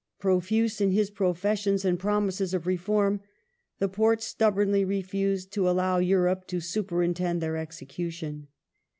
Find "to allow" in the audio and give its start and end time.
5.53-5.99